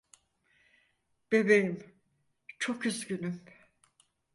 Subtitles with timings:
[1.31, 1.79] Bebeğim,
[2.59, 3.41] çok üzgünüm.